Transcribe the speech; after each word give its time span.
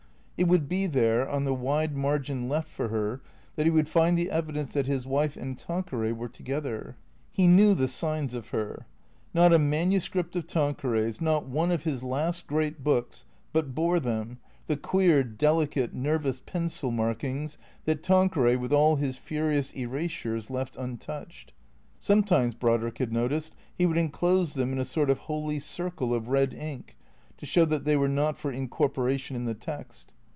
It 0.37 0.47
would 0.47 0.67
be 0.67 0.87
there, 0.87 1.29
on 1.29 1.43
the 1.43 1.53
wide 1.53 1.95
margin 1.95 2.49
left 2.49 2.67
for 2.67 2.87
her, 2.87 3.21
that 3.55 3.67
he 3.67 3.71
would 3.71 3.87
find 3.87 4.17
the 4.17 4.31
evidence 4.31 4.73
that 4.73 4.87
his 4.87 5.05
wife 5.05 5.37
and 5.37 5.55
Tanqueray 5.55 6.13
were 6.13 6.27
together. 6.29 6.97
He 7.29 7.47
knew 7.47 7.75
the 7.75 7.87
signs 7.87 8.33
of 8.33 8.47
her. 8.49 8.87
Not 9.35 9.53
a 9.53 9.59
manuscript 9.59 10.35
of 10.35 10.47
Tanqueray's, 10.47 11.21
not 11.21 11.45
one 11.45 11.69
of 11.69 11.83
his 11.83 12.03
last 12.03 12.47
great 12.47 12.83
books, 12.83 13.25
but 13.53 13.75
bore 13.75 13.99
them, 13.99 14.39
the 14.65 14.75
queer, 14.75 15.23
delicate, 15.23 15.93
nervous 15.93 16.39
pencil 16.39 16.89
markings 16.89 17.59
that 17.85 18.01
Tanqueray, 18.01 18.55
with 18.55 18.73
all 18.73 18.95
his 18.95 19.17
furious 19.17 19.71
erasures, 19.75 20.49
left 20.49 20.75
untouched. 20.75 21.53
Some 21.99 22.23
times 22.23 22.55
(Brodrick 22.55 22.97
had 22.97 23.13
noticed) 23.13 23.53
he 23.77 23.85
would 23.85 23.95
enclose 23.97 24.55
them 24.55 24.73
in 24.73 24.79
a 24.79 24.85
sort 24.85 25.11
of 25.11 25.19
holy 25.19 25.59
circle 25.59 26.15
of 26.15 26.29
red 26.29 26.51
ink, 26.55 26.97
to 27.37 27.45
show 27.45 27.63
that 27.65 27.85
they 27.85 27.95
were 27.95 28.09
not 28.09 28.39
for 28.39 28.51
incor 28.51 28.91
poration 28.91 29.35
in 29.35 29.45
the 29.45 29.53
text. 29.53 30.13